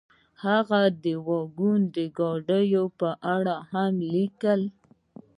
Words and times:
د 0.03 0.03
هغه 0.43 0.81
واګون 1.27 1.81
یا 1.95 2.05
ګاډۍ 2.17 2.67
په 2.99 3.09
اړه 3.35 3.55
هم 3.71 3.93
ولیکه. 4.03 4.53